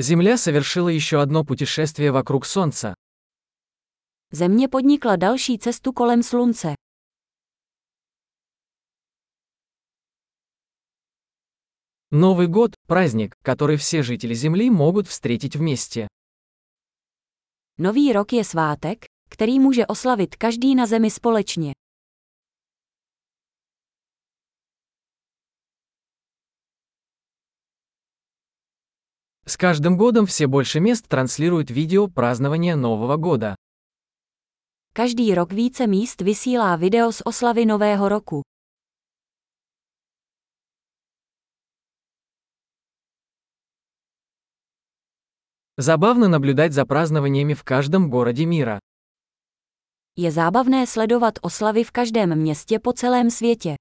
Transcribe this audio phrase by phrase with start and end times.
[0.00, 2.94] Земля совершила еще одно путешествие вокруг Солнца.
[4.32, 6.74] Země podnikla další cestu kolem slunce.
[12.12, 16.06] Новый год– праздник, который все жители Земли могут встретить вместе.
[17.78, 21.72] Nový rok je svátek, který může oslavit každý na zemi společně.
[29.48, 33.56] С каждым годом все больше мест транслируют видео празднования Нового года.
[34.92, 38.42] Každý rok více míst vysílá video z oslavy Nového roku.
[45.78, 48.78] Забавно наблюдать за празднованиями в каждом городе мира.
[50.14, 53.77] Je zábavné sledovat oslavy v každém městě po celém světě.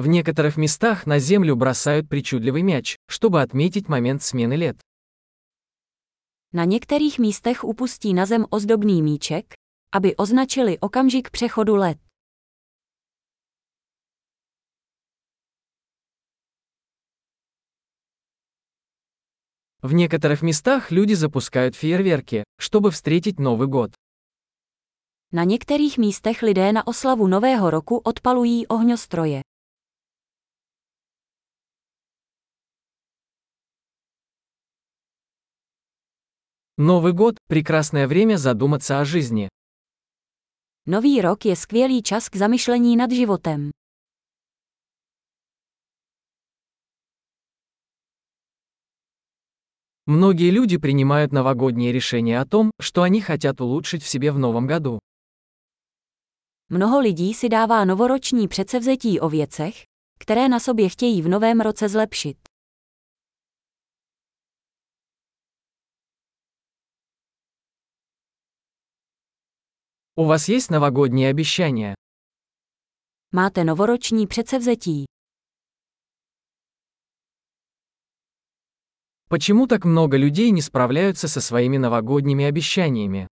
[0.00, 4.80] В некоторых местах на землю бросают причудливый мяч, чтобы отметить момент смены лет.
[6.52, 9.54] Na některých místech upustí na zem ozdobný míček,
[9.92, 11.98] aby označili okamžik přechodu let.
[19.82, 23.90] В некоторых местах люди запускают фейерверки, чтобы встретить Новый год.
[25.32, 29.40] Na některých místech lidé na oslavu Nového roku odpalují ohňostroje.
[36.82, 39.50] Новый год– прекрасное время задуматься о жизни.
[40.86, 43.70] Nový rok je skvělý čas k zamyšlení nad životem.
[50.06, 54.66] Многие люди принимают новогодние решения о том, что они хотят улучшить в себе в новом
[54.66, 55.00] году.
[56.70, 59.74] Mnoho lidí si dává novoroční předsevzetí o věcech,
[60.18, 62.49] které na sobě chtějí v novém roce zlepšit.
[70.19, 71.93] У вас есть новогодние обещания?
[73.31, 75.05] Máte novoroční předsevzetí.
[79.27, 83.27] Почему так много людей не справляются со своими новогодними обещаниями?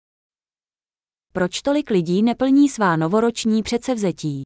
[1.34, 4.44] Proč tolik lidí neplní svá novoroční předsevzetí?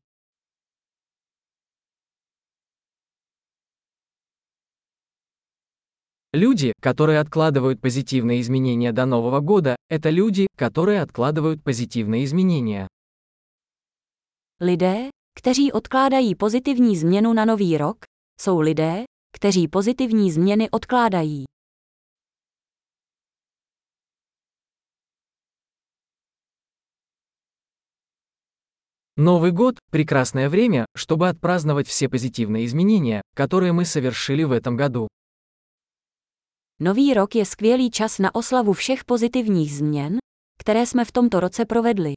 [6.34, 12.88] Люди, которые откладывают позитивные изменения до Нового года, это люди, которые откладывают позитивные изменения.
[14.58, 17.96] Lidé, kteří odkládají pozitivní změnu na nový rok,
[18.40, 19.04] jsou lidé,
[19.36, 21.44] kteří pozitivní změny odkládají.
[29.18, 35.08] Новый год– прекрасное время, чтобы отпраздновать все позитивные изменения, которые мы совершили в этом году.
[36.81, 40.17] Nový rok je skvělý čas na oslavu všech pozitivních změn,
[40.59, 42.13] které jsme v tomto roce provedli.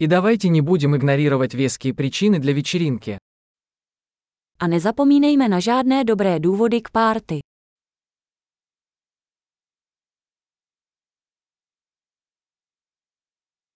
[0.00, 3.18] И давайте не будем игнорировать веские причины для вечеринки.
[4.60, 7.40] A nezapomínejme na žádné dobré důvody k párty.